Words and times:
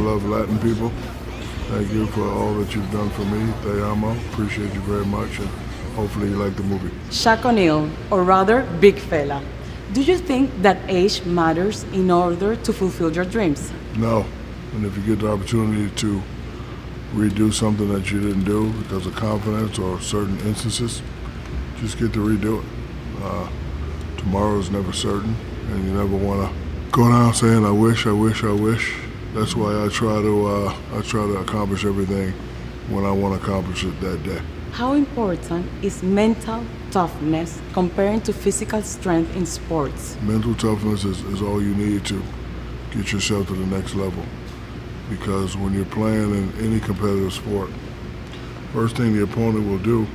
love 0.00 0.24
Latin 0.26 0.58
people. 0.58 0.90
Thank 1.68 1.92
you 1.92 2.06
for 2.08 2.24
all 2.24 2.54
that 2.54 2.74
you've 2.74 2.90
done 2.90 3.10
for 3.10 3.24
me. 3.26 3.52
Te 3.62 3.80
amo. 3.80 4.12
Appreciate 4.32 4.72
you 4.74 4.80
very 4.80 5.06
much, 5.06 5.38
and 5.38 5.48
hopefully 5.94 6.28
you 6.28 6.36
like 6.36 6.56
the 6.56 6.62
movie. 6.64 6.90
Shaq 7.10 7.44
O'Neal, 7.44 7.88
or 8.10 8.24
rather, 8.24 8.62
Big 8.80 8.98
Fella. 8.98 9.42
Do 9.92 10.02
you 10.02 10.18
think 10.18 10.50
that 10.62 10.78
age 10.88 11.24
matters 11.24 11.84
in 11.92 12.10
order 12.10 12.56
to 12.56 12.72
fulfill 12.72 13.12
your 13.12 13.24
dreams? 13.24 13.72
No. 13.96 14.24
And 14.74 14.86
if 14.86 14.96
you 14.96 15.02
get 15.02 15.18
the 15.20 15.30
opportunity 15.30 15.94
to 15.96 16.22
redo 17.12 17.52
something 17.52 17.92
that 17.92 18.10
you 18.10 18.20
didn't 18.20 18.44
do 18.44 18.72
because 18.82 19.06
of 19.06 19.14
confidence 19.16 19.78
or 19.78 20.00
certain 20.00 20.38
instances, 20.40 21.02
just 21.78 21.98
get 21.98 22.12
to 22.12 22.20
redo 22.20 22.60
it. 22.60 22.66
Uh, 23.22 23.48
tomorrow 24.16 24.58
is 24.58 24.70
never 24.70 24.92
certain, 24.92 25.34
and 25.70 25.84
you 25.84 25.92
never 25.92 26.16
want 26.16 26.48
to 26.48 26.56
go 26.92 27.08
down 27.08 27.34
saying, 27.34 27.64
I 27.64 27.70
wish, 27.70 28.06
I 28.06 28.12
wish, 28.12 28.44
I 28.44 28.52
wish. 28.52 28.96
That's 29.32 29.54
why 29.54 29.84
I 29.84 29.88
try 29.88 30.20
to 30.20 30.46
uh, 30.46 30.74
I 30.92 31.02
try 31.02 31.24
to 31.24 31.36
accomplish 31.36 31.84
everything 31.84 32.32
when 32.88 33.04
I 33.04 33.12
want 33.12 33.38
to 33.38 33.46
accomplish 33.46 33.84
it 33.84 34.00
that 34.00 34.22
day. 34.24 34.42
How 34.72 34.94
important 34.94 35.68
is 35.84 36.02
mental 36.02 36.64
toughness 36.90 37.60
comparing 37.72 38.20
to 38.22 38.32
physical 38.32 38.82
strength 38.82 39.36
in 39.36 39.46
sports? 39.46 40.16
Mental 40.22 40.54
toughness 40.56 41.04
is, 41.04 41.20
is 41.26 41.42
all 41.42 41.62
you 41.62 41.74
need 41.76 42.04
to 42.06 42.20
get 42.92 43.12
yourself 43.12 43.46
to 43.48 43.54
the 43.54 43.66
next 43.66 43.94
level. 43.94 44.24
Because 45.08 45.56
when 45.56 45.74
you're 45.74 45.84
playing 45.84 46.34
in 46.34 46.52
any 46.58 46.80
competitive 46.80 47.32
sport, 47.32 47.70
first 48.72 48.96
thing 48.96 49.14
the 49.14 49.22
opponent 49.22 49.68
will 49.68 49.78
do 49.78 50.08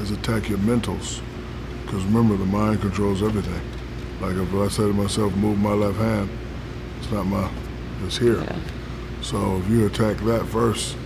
is 0.00 0.10
attack 0.10 0.48
your 0.48 0.58
mentals. 0.58 1.20
Because 1.84 2.02
remember, 2.04 2.36
the 2.36 2.46
mind 2.46 2.80
controls 2.80 3.22
everything. 3.22 3.60
Like 4.22 4.36
if 4.36 4.54
I 4.54 4.68
say 4.68 4.84
to 4.84 4.92
myself, 4.94 5.34
move 5.36 5.58
my 5.58 5.72
left 5.72 5.98
hand, 5.98 6.30
it's 6.98 7.10
not 7.10 7.24
my 7.24 7.50
is 8.04 8.18
here. 8.18 8.40
Yeah. 8.40 8.58
So 9.22 9.56
if 9.58 9.68
you 9.68 9.86
attack 9.86 10.18
that 10.18 10.46
first 10.46 10.96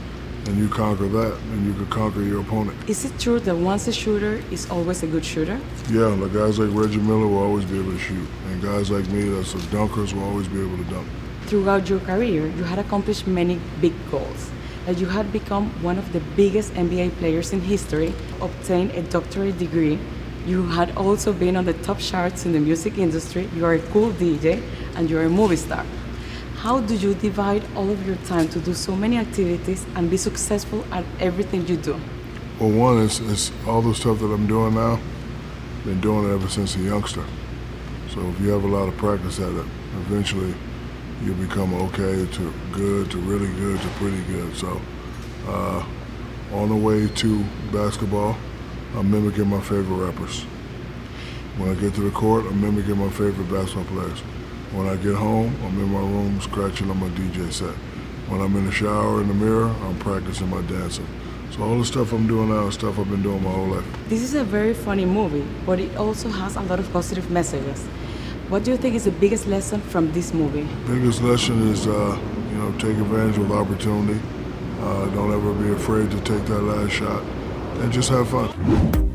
and 0.47 0.57
you 0.59 0.69
conquer 0.69 1.09
that, 1.09 1.39
then 1.51 1.67
you 1.67 1.75
could 1.75 1.91
conquer 1.91 2.23
your 2.23 2.41
opponent. 2.41 2.77
Is 2.89 3.05
it 3.05 3.19
true 3.19 3.41
that 3.41 3.55
once 3.55 3.89
a 3.89 3.93
shooter 3.93 4.43
is 4.51 4.69
always 4.71 5.03
a 5.03 5.07
good 5.07 5.25
shooter? 5.25 5.61
Yeah, 5.91 6.07
like 6.07 6.33
guys 6.33 6.59
like 6.59 6.71
Reggie 6.73 6.99
Miller 7.01 7.27
will 7.27 7.43
always 7.43 7.65
be 7.65 7.79
able 7.79 7.93
to 7.93 7.99
shoot. 7.99 8.29
And 8.49 8.63
guys 8.63 8.91
like 8.91 9.09
me 9.09 9.29
that's 9.29 9.55
a 9.55 9.59
dunkers 9.69 10.13
will 10.13 10.25
always 10.25 10.49
be 10.49 10.61
able 10.61 10.77
to 10.77 10.85
dunk. 10.85 11.09
Throughout 11.47 11.89
your 11.89 12.01
career, 12.01 12.47
you 12.47 12.65
had 12.65 12.79
accomplished 12.79 13.27
many 13.27 13.61
big 13.81 13.95
goals. 14.11 14.51
That 14.87 14.99
you 14.99 15.07
had 15.07 15.33
become 15.33 15.71
one 15.83 15.99
of 15.99 16.13
the 16.13 16.21
biggest 16.37 16.73
NBA 16.75 17.17
players 17.19 17.53
in 17.53 17.61
history, 17.61 18.15
obtained 18.41 18.93
a 18.93 19.03
doctorate 19.03 19.59
degree, 19.59 19.99
you 20.47 20.67
had 20.67 20.97
also 20.97 21.33
been 21.33 21.55
on 21.57 21.67
the 21.67 21.75
top 21.75 21.99
charts 21.99 22.47
in 22.47 22.53
the 22.53 22.61
music 22.61 22.97
industry, 22.97 23.49
you 23.55 23.65
are 23.67 23.75
a 23.75 23.79
cool 23.93 24.11
DJ, 24.13 24.63
and 24.97 25.11
you're 25.11 25.25
a 25.25 25.29
movie 25.29 25.57
star. 25.57 25.85
How 26.61 26.79
do 26.79 26.95
you 26.95 27.15
divide 27.15 27.65
all 27.75 27.89
of 27.89 28.07
your 28.07 28.17
time 28.17 28.47
to 28.51 28.61
do 28.61 28.75
so 28.75 28.95
many 28.95 29.17
activities 29.17 29.87
and 29.95 30.11
be 30.11 30.19
successful 30.19 30.85
at 30.93 31.07
everything 31.19 31.67
you 31.67 31.79
do? 31.79 31.99
Well, 32.61 32.71
one 32.71 32.99
is, 32.99 33.19
is 33.21 33.51
all 33.67 33.81
the 33.81 33.95
stuff 33.95 34.19
that 34.19 34.27
I'm 34.27 34.47
doing 34.47 34.75
now, 34.75 35.01
been 35.87 36.03
doing 36.03 36.29
it 36.29 36.35
ever 36.35 36.51
since 36.51 36.77
a 36.77 36.81
youngster. 36.81 37.25
So 38.11 38.21
if 38.29 38.39
you 38.41 38.51
have 38.51 38.65
a 38.65 38.67
lot 38.67 38.89
of 38.89 38.97
practice 38.99 39.41
at 39.41 39.51
it, 39.55 39.65
eventually 40.05 40.55
you 41.25 41.33
become 41.33 41.73
okay 41.73 42.27
to 42.27 42.53
good 42.73 43.11
to 43.11 43.17
really 43.21 43.51
good 43.55 43.81
to 43.81 43.89
pretty 43.97 44.23
good. 44.25 44.55
So 44.55 44.79
uh, 45.47 45.83
on 46.53 46.69
the 46.69 46.77
way 46.77 47.09
to 47.09 47.43
basketball, 47.73 48.37
I'm 48.97 49.11
mimicking 49.11 49.49
my 49.49 49.63
favorite 49.63 49.97
rappers. 49.97 50.43
When 51.57 51.71
I 51.71 51.81
get 51.81 51.95
to 51.95 52.03
the 52.03 52.11
court, 52.11 52.45
I'm 52.45 52.61
mimicking 52.61 52.99
my 52.99 53.09
favorite 53.09 53.51
basketball 53.51 53.87
players. 53.87 54.23
When 54.73 54.87
I 54.87 54.95
get 54.95 55.17
home, 55.17 55.53
I'm 55.65 55.77
in 55.81 55.89
my 55.91 55.99
room 55.99 56.41
scratching 56.41 56.89
on 56.91 57.01
my 57.01 57.09
DJ 57.09 57.53
set. 57.53 57.75
When 58.29 58.41
I'm 58.41 58.55
in 58.55 58.67
the 58.67 58.71
shower 58.71 59.21
in 59.21 59.27
the 59.27 59.35
mirror, 59.35 59.67
I'm 59.67 59.99
practicing 59.99 60.49
my 60.49 60.63
dancing. 60.63 61.09
So 61.51 61.65
all 61.65 61.77
the 61.77 61.85
stuff 61.85 62.13
I'm 62.13 62.29
doing 62.29 62.51
now 62.51 62.69
is 62.69 62.75
stuff 62.75 62.97
I've 62.97 63.11
been 63.11 63.21
doing 63.21 63.43
my 63.43 63.51
whole 63.51 63.67
life. 63.67 63.85
This 64.09 64.23
is 64.23 64.35
a 64.35 64.45
very 64.45 64.73
funny 64.73 65.05
movie, 65.05 65.45
but 65.67 65.81
it 65.81 65.97
also 65.97 66.29
has 66.29 66.55
a 66.55 66.61
lot 66.61 66.79
of 66.79 66.89
positive 66.93 67.29
messages. 67.33 67.85
What 68.49 68.63
do 68.63 68.71
you 68.71 68.77
think 68.77 68.95
is 68.95 69.07
the 69.07 69.11
biggest 69.11 69.49
lesson 69.49 69.81
from 69.81 70.13
this 70.13 70.33
movie? 70.33 70.69
Biggest 70.87 71.21
lesson 71.21 71.73
is, 71.73 71.89
uh, 71.89 72.17
you 72.53 72.59
know, 72.59 72.71
take 72.79 72.97
advantage 72.97 73.39
of 73.39 73.51
opportunity. 73.51 74.21
Uh, 74.79 75.07
don't 75.07 75.33
ever 75.33 75.53
be 75.53 75.73
afraid 75.73 76.13
to 76.13 76.21
take 76.21 76.47
that 76.47 76.63
last 76.63 76.93
shot, 76.93 77.25
and 77.81 77.91
just 77.91 78.09
have 78.09 78.29
fun. 78.29 79.11